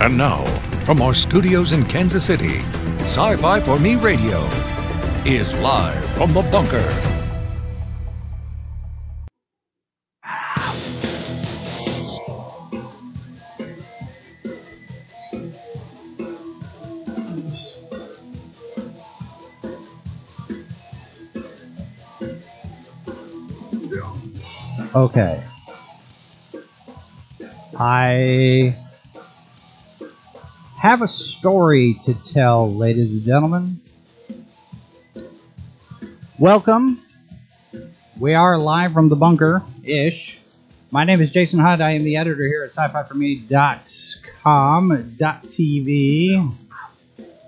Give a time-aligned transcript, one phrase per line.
[0.00, 0.44] And now,
[0.86, 2.58] from our studios in Kansas City,
[3.00, 4.44] Sci Fi for Me Radio
[5.24, 6.88] is live from the bunker.
[24.94, 25.42] Okay.
[27.78, 28.74] I
[30.78, 33.80] have a story to tell, ladies and gentlemen.
[36.38, 37.02] Welcome.
[38.16, 40.40] We are live from the bunker ish.
[40.92, 41.82] My name is Jason Hunt.
[41.82, 43.74] I am the editor here at sci fi for me.com.tv.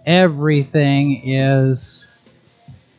[0.06, 2.06] Everything is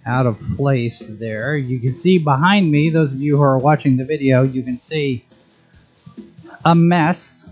[0.06, 1.58] out of place there.
[1.58, 4.80] You can see behind me, those of you who are watching the video, you can
[4.80, 5.26] see
[6.64, 7.51] a mess.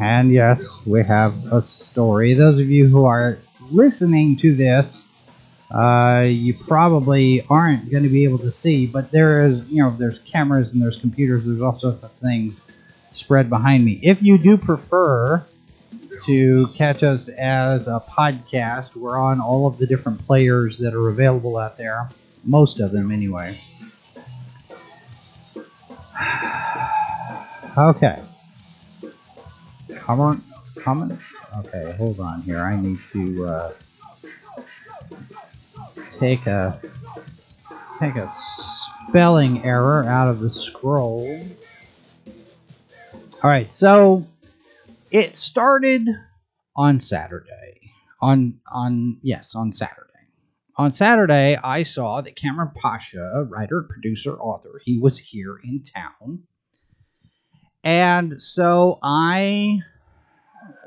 [0.00, 2.32] And yes, we have a story.
[2.32, 3.36] Those of you who are
[3.70, 5.06] listening to this,
[5.70, 9.90] uh, you probably aren't going to be able to see, but there is, you know,
[9.90, 12.62] there's cameras and there's computers, there's all sorts of things
[13.12, 14.00] spread behind me.
[14.02, 15.44] If you do prefer
[16.24, 21.10] to catch us as a podcast, we're on all of the different players that are
[21.10, 22.08] available out there,
[22.42, 23.54] most of them anyway.
[27.78, 28.20] Okay.
[30.10, 31.18] Come on.
[31.58, 32.64] Okay, hold on here.
[32.64, 33.72] I need to uh,
[36.18, 36.80] take a
[38.00, 41.46] take a spelling error out of the scroll.
[43.42, 44.26] All right, so
[45.12, 46.08] it started
[46.74, 47.92] on Saturday.
[48.20, 50.08] On on yes, on Saturday.
[50.76, 56.42] On Saturday, I saw that Cameron Pasha, writer, producer, author, he was here in town
[57.82, 59.80] and so I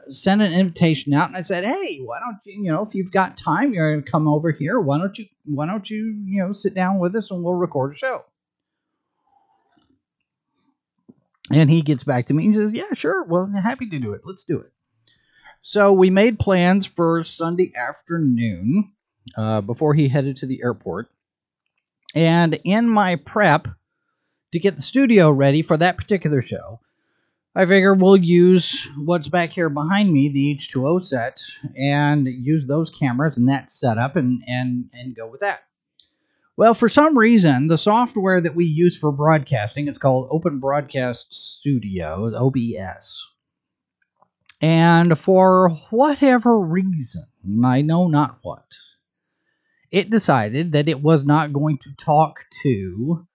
[0.10, 3.12] sent an invitation out and I said, "Hey, why don't you, you know, if you've
[3.12, 4.80] got time, you're going to come over here.
[4.80, 7.94] Why don't you, why don't you, you know, sit down with us and we'll record
[7.94, 8.26] a show."
[11.52, 13.24] And he gets back to me and says, "Yeah, sure.
[13.24, 14.22] Well, I'm happy to do it.
[14.24, 14.72] Let's do it."
[15.62, 18.92] So we made plans for Sunday afternoon
[19.38, 21.10] uh, before he headed to the airport.
[22.14, 23.68] And in my prep
[24.52, 26.80] to get the studio ready for that particular show,
[27.56, 31.44] I figure we'll use what's back here behind me, the H2O set,
[31.78, 35.64] and use those cameras and that setup and, and, and go with that.
[36.58, 41.32] Well, for some reason, the software that we use for broadcasting, it's called Open Broadcast
[41.32, 43.28] Studio, OBS.
[44.60, 47.26] And for whatever reason,
[47.64, 48.66] I know not what,
[49.92, 53.28] it decided that it was not going to talk to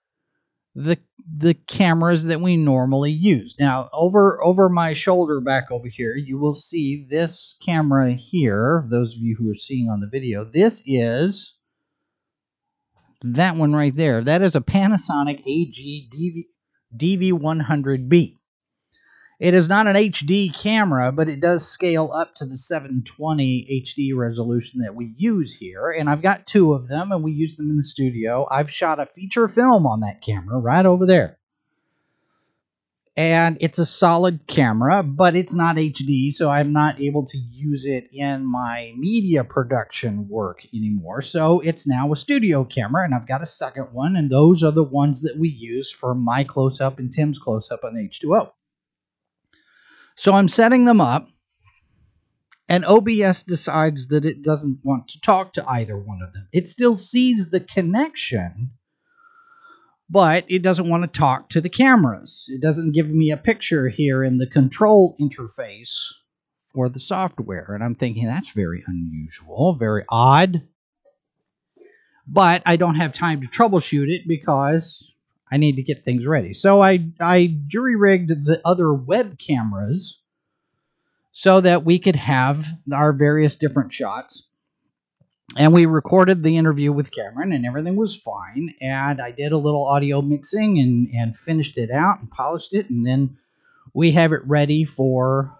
[0.78, 0.98] the
[1.36, 3.56] the cameras that we normally use.
[3.58, 8.86] Now, over over my shoulder back over here, you will see this camera here.
[8.88, 11.54] Those of you who are seeing on the video, this is
[13.22, 14.20] that one right there.
[14.20, 16.46] That is a Panasonic AG DV,
[16.96, 18.37] DV100B.
[19.40, 24.16] It is not an HD camera, but it does scale up to the 720 HD
[24.16, 25.90] resolution that we use here.
[25.90, 28.48] And I've got two of them, and we use them in the studio.
[28.50, 31.38] I've shot a feature film on that camera right over there.
[33.16, 37.84] And it's a solid camera, but it's not HD, so I'm not able to use
[37.84, 41.20] it in my media production work anymore.
[41.20, 44.72] So it's now a studio camera, and I've got a second one, and those are
[44.72, 48.50] the ones that we use for my close up and Tim's close up on H2O.
[50.18, 51.28] So I'm setting them up,
[52.68, 56.48] and OBS decides that it doesn't want to talk to either one of them.
[56.52, 58.72] It still sees the connection,
[60.10, 62.46] but it doesn't want to talk to the cameras.
[62.48, 65.94] It doesn't give me a picture here in the control interface
[66.74, 67.72] or the software.
[67.72, 70.62] And I'm thinking that's very unusual, very odd.
[72.26, 75.12] But I don't have time to troubleshoot it because
[75.50, 76.54] I need to get things ready.
[76.54, 80.18] So I I jury rigged the other web cameras
[81.32, 84.48] so that we could have our various different shots.
[85.56, 88.74] And we recorded the interview with Cameron and everything was fine.
[88.80, 92.90] And I did a little audio mixing and, and finished it out and polished it.
[92.90, 93.38] And then
[93.94, 95.56] we have it ready for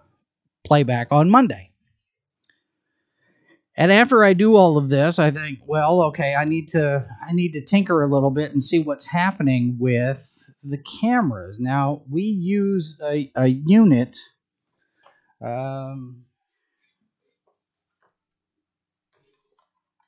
[0.63, 1.68] playback on Monday.
[3.79, 7.31] And after I do all of this, I think, well, okay, I need to I
[7.31, 11.55] need to tinker a little bit and see what's happening with the cameras.
[11.59, 14.17] Now we use a, a unit.
[15.41, 16.25] Um,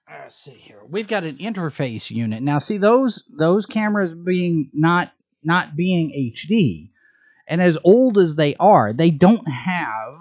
[0.09, 0.81] let's see here.
[0.85, 2.43] We've got an interface unit.
[2.43, 5.13] Now, see those those cameras being not
[5.45, 6.89] not being HD,
[7.47, 10.19] and as old as they are, they don't have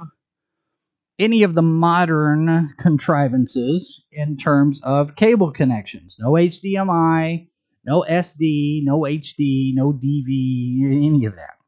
[1.20, 6.16] any of the modern contrivances in terms of cable connections.
[6.18, 7.48] No HDMI,
[7.84, 11.58] no SD, no HD, no DV, any of that.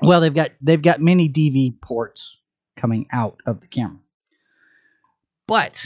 [0.00, 2.38] Well, they've got they've got mini DV ports
[2.76, 3.98] coming out of the camera.
[5.46, 5.84] But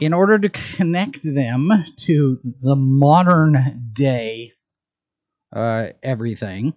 [0.00, 4.52] in order to connect them to the modern day
[5.54, 6.74] uh, everything,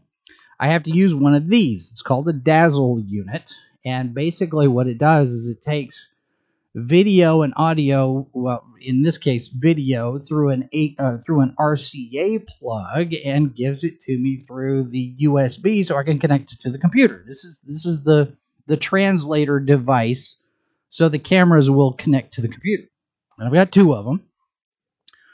[0.59, 1.89] I have to use one of these.
[1.91, 3.53] It's called a Dazzle unit.
[3.85, 6.09] And basically, what it does is it takes
[6.75, 10.69] video and audio, well, in this case, video through an
[10.99, 16.03] uh, through an RCA plug and gives it to me through the USB so I
[16.03, 17.23] can connect it to the computer.
[17.27, 18.35] This is this is the
[18.67, 20.37] the translator device
[20.93, 22.83] so the cameras will connect to the computer.
[23.39, 24.21] And I've got two of them.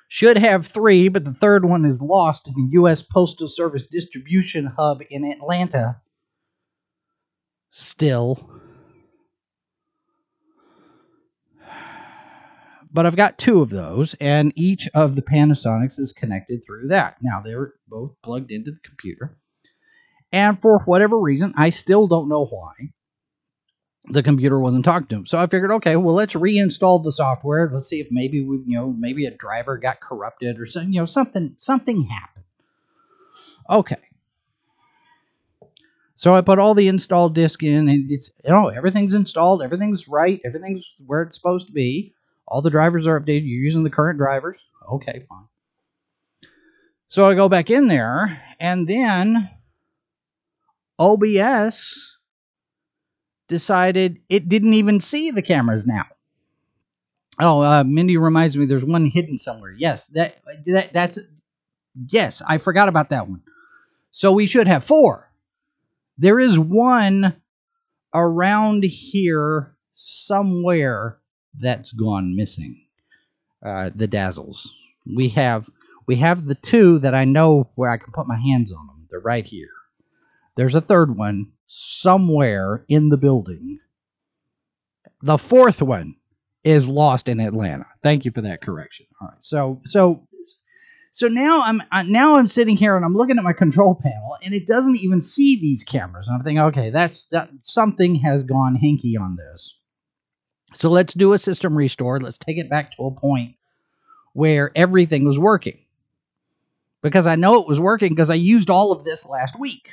[0.07, 3.02] Should have three, but the third one is lost in the U.S.
[3.02, 6.02] Postal Service distribution hub in Atlanta.
[7.71, 8.50] Still.
[12.92, 17.18] But I've got two of those, and each of the Panasonics is connected through that.
[17.21, 19.38] Now, they're both plugged into the computer.
[20.31, 22.74] And for whatever reason, I still don't know why,
[24.06, 25.25] the computer wasn't talking to him.
[25.25, 27.69] So I figured, okay, well, let's reinstall the software.
[27.71, 31.00] Let's see if maybe we, you know, maybe a driver got corrupted or something, you
[31.00, 32.45] know, something, something happened.
[33.69, 34.08] Okay.
[36.19, 40.10] So I put all the install disk in, and it's, you know, everything's installed, everything's
[40.10, 42.13] right, everything's where it's supposed to be.
[42.45, 43.48] All the drivers are updated.
[43.48, 44.66] You're using the current drivers.
[44.92, 45.45] Okay, fine.
[47.07, 49.50] So I go back in there, and then
[51.00, 52.18] OBS
[53.48, 56.04] decided it didn't even see the cameras now.
[57.39, 59.71] Oh, uh, Mindy reminds me there's one hidden somewhere.
[59.71, 61.18] Yes, that, that that's
[62.10, 63.42] yes, I forgot about that one.
[64.12, 65.29] So we should have four.
[66.19, 67.42] There is one
[68.13, 71.19] around here somewhere
[71.57, 72.81] that's gone missing.
[73.66, 74.74] Uh, the dazzles.
[75.06, 75.69] We have
[76.07, 79.07] we have the two that I know where I can put my hands on them.
[79.10, 79.69] They're right here.
[80.56, 83.80] There's a third one somewhere in the building.
[85.21, 86.16] The fourth one
[86.63, 87.86] is lost in Atlanta.
[88.04, 89.06] Thank you for that correction.
[89.21, 89.38] All right.
[89.42, 90.27] So so
[91.11, 94.38] so now I'm uh, now I'm sitting here and I'm looking at my control panel
[94.44, 96.27] and it doesn't even see these cameras.
[96.27, 99.75] And I'm thinking, okay, that's that something has gone hinky on this.
[100.75, 102.19] So let's do a system restore.
[102.19, 103.56] Let's take it back to a point
[104.33, 105.79] where everything was working.
[107.01, 109.89] Because I know it was working because I used all of this last week.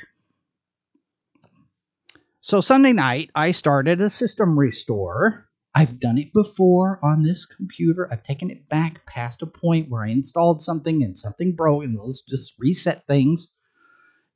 [2.40, 5.48] So Sunday night, I started a system restore.
[5.76, 8.08] I've done it before on this computer.
[8.10, 11.98] I've taken it back past a point where I installed something and something broke, and
[12.02, 13.48] let's just reset things.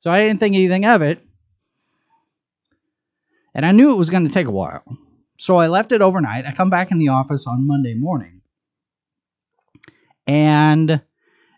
[0.01, 1.25] So I didn't think anything of it.
[3.55, 4.83] And I knew it was going to take a while.
[5.39, 6.45] So I left it overnight.
[6.45, 8.41] I come back in the office on Monday morning.
[10.27, 11.01] And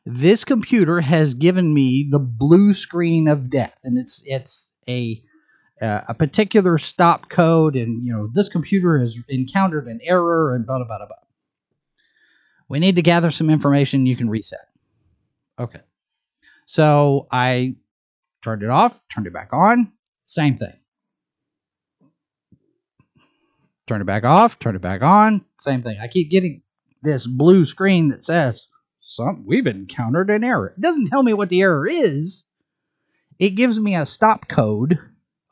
[0.05, 3.77] this computer has given me the blue screen of death.
[3.83, 5.21] And it's it's a
[5.83, 10.65] uh, a particular stop code, and you know this computer has encountered an error, and
[10.65, 11.15] blah blah blah blah.
[12.69, 14.05] We need to gather some information.
[14.05, 14.67] You can reset.
[15.59, 15.81] Okay.
[16.65, 17.75] So I
[18.41, 19.91] turned it off, turned it back on.
[20.25, 20.73] Same thing.
[23.85, 25.43] Turn it back off, turn it back on.
[25.59, 25.97] Same thing.
[26.01, 26.61] I keep getting
[27.01, 28.65] this blue screen that says,
[29.01, 30.67] Some, we've encountered an error.
[30.67, 32.45] It doesn't tell me what the error is.
[33.39, 34.97] It gives me a stop code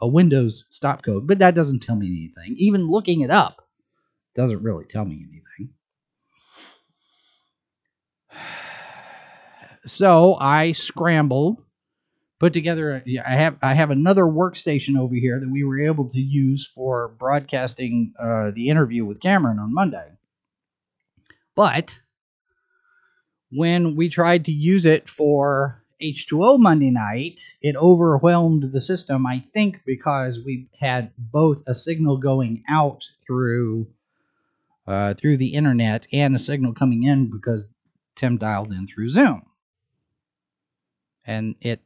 [0.01, 2.55] a Windows stop code, but that doesn't tell me anything.
[2.58, 3.67] Even looking it up
[4.36, 5.74] doesn't really tell me anything.
[9.84, 11.63] So I scrambled,
[12.39, 13.03] put together.
[13.25, 17.08] I have I have another workstation over here that we were able to use for
[17.17, 20.08] broadcasting uh, the interview with Cameron on Monday.
[21.55, 21.98] But
[23.51, 29.43] when we tried to use it for H2O Monday night, it overwhelmed the system, I
[29.53, 33.88] think, because we had both a signal going out through
[34.88, 37.67] uh, through the internet and a signal coming in because
[38.15, 39.43] Tim dialed in through Zoom.
[41.24, 41.81] And it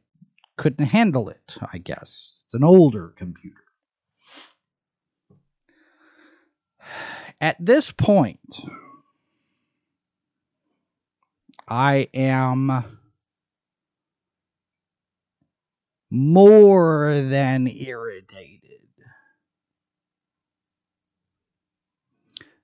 [0.56, 2.36] couldn't handle it, I guess.
[2.46, 3.60] It's an older computer.
[7.40, 8.56] At this point,
[11.68, 12.84] I am
[16.10, 18.62] more than irritated.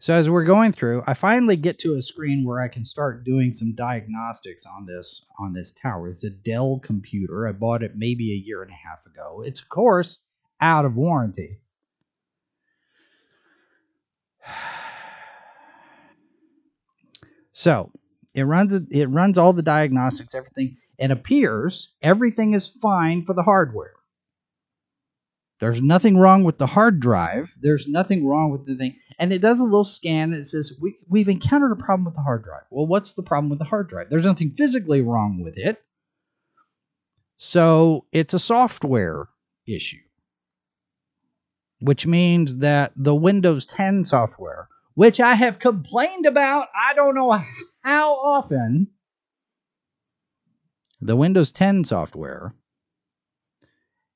[0.03, 3.23] So as we're going through, I finally get to a screen where I can start
[3.23, 6.09] doing some diagnostics on this on this tower.
[6.09, 7.47] It's a Dell computer.
[7.47, 9.45] I bought it maybe a year and a half ago.
[9.47, 10.19] It's of course
[10.61, 11.61] out of warranty.
[17.55, 17.93] So
[18.35, 23.43] it runs it runs all the diagnostics, everything, and appears everything is fine for the
[23.43, 23.95] hardware.
[25.59, 27.57] There's nothing wrong with the hard drive.
[27.61, 28.97] There's nothing wrong with the thing.
[29.19, 30.33] And it does a little scan.
[30.33, 32.63] It says, we, We've encountered a problem with the hard drive.
[32.71, 34.11] Well, what's the problem with the hard drive?
[34.11, 35.83] There's nothing physically wrong with it.
[37.37, 39.29] So it's a software
[39.67, 39.99] issue,
[41.81, 47.37] which means that the Windows 10 software, which I have complained about, I don't know
[47.83, 48.87] how often,
[51.03, 52.55] the Windows 10 software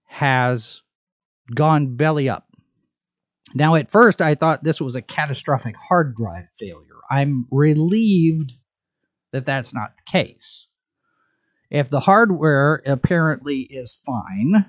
[0.05, 0.83] has
[1.53, 2.47] gone belly up.
[3.55, 7.01] Now, at first, I thought this was a catastrophic hard drive failure.
[7.11, 8.53] I'm relieved
[9.33, 10.67] that that's not the case.
[11.71, 14.67] If the hardware apparently is fine,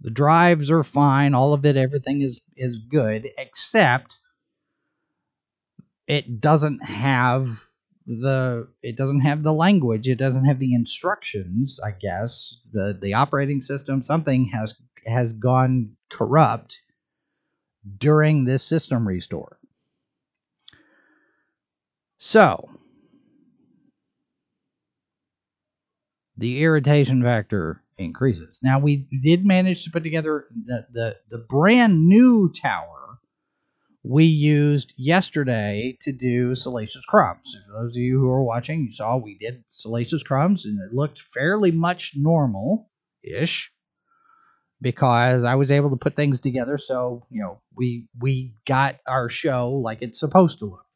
[0.00, 4.14] the drives are fine, all of it, everything is, is good, except
[6.06, 7.64] it doesn't have
[8.06, 13.14] the it doesn't have the language it doesn't have the instructions i guess the the
[13.14, 14.74] operating system something has
[15.06, 16.80] has gone corrupt
[17.98, 19.58] during this system restore.
[22.18, 22.70] So,
[26.36, 28.60] the irritation factor increases.
[28.62, 33.01] Now, we did manage to put together the, the, the brand new tower
[34.04, 37.56] we used yesterday to do Salacious Crumbs.
[37.66, 40.94] For those of you who are watching, you saw we did Salacious Crumbs and it
[40.94, 42.90] looked fairly much normal
[43.22, 43.70] ish
[44.80, 49.28] because I was able to put things together so, you know, we we got our
[49.28, 50.86] show like it's supposed to look.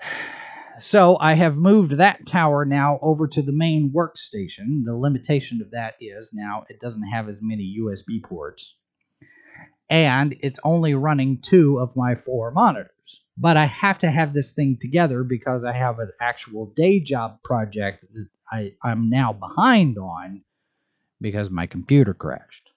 [0.78, 4.82] So I have moved that tower now over to the main workstation.
[4.86, 8.76] The limitation of that is now it doesn't have as many USB ports.
[9.90, 12.90] And it's only running two of my four monitors.
[13.36, 17.42] But I have to have this thing together because I have an actual day job
[17.42, 20.42] project that I, I'm now behind on
[21.20, 22.70] because my computer crashed.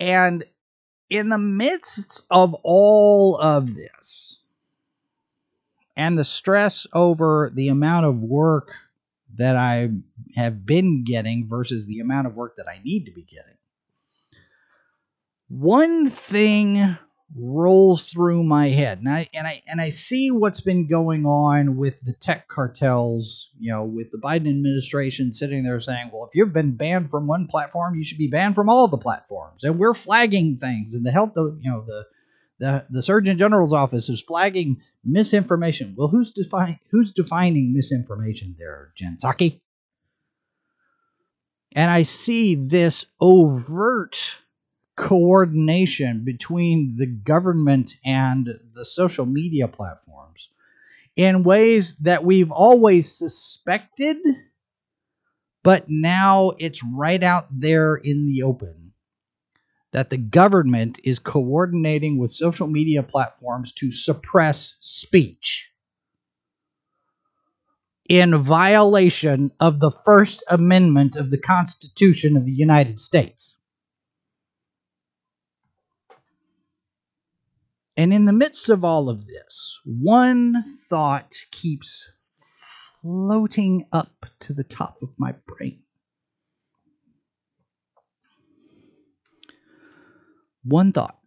[0.00, 0.44] And
[1.10, 4.40] in the midst of all of this,
[5.96, 8.74] and the stress over the amount of work
[9.38, 9.90] that I
[10.34, 13.56] have been getting versus the amount of work that I need to be getting,
[15.48, 16.96] one thing
[17.36, 21.76] rolls through my head and I and I and I see what's been going on
[21.76, 26.34] with the tech cartels, you know, with the Biden administration sitting there saying, "Well, if
[26.34, 29.78] you've been banned from one platform, you should be banned from all the platforms." And
[29.78, 32.06] we're flagging things and the health of, you know, the
[32.58, 35.94] the the Surgeon General's office is flagging misinformation.
[35.96, 39.60] Well, who's define who's defining misinformation there, Jen Psaki?
[41.74, 44.18] And I see this overt
[44.96, 50.48] coordination between the government and the social media platforms
[51.16, 54.16] in ways that we've always suspected,
[55.62, 58.85] but now it's right out there in the open
[59.96, 65.70] that the government is coordinating with social media platforms to suppress speech
[68.06, 73.58] in violation of the First Amendment of the Constitution of the United States.
[77.96, 82.12] And in the midst of all of this, one thought keeps
[83.00, 85.85] floating up to the top of my brain.
[90.66, 91.18] One thought.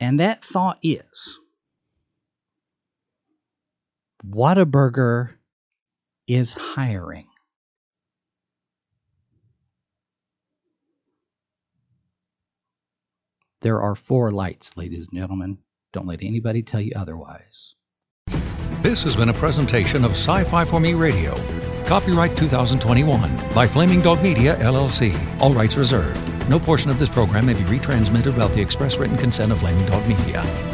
[0.00, 1.38] And that thought is
[4.28, 5.34] Whataburger
[6.26, 7.26] is hiring.
[13.62, 15.58] There are four lights, ladies and gentlemen.
[15.94, 17.74] Don't let anybody tell you otherwise.
[18.82, 21.34] This has been a presentation of Sci Fi for Me Radio.
[21.86, 25.14] Copyright 2021 by Flaming Dog Media, LLC.
[25.38, 26.18] All rights reserved.
[26.48, 29.84] No portion of this program may be retransmitted without the express written consent of Flaming
[29.84, 30.73] Dog Media.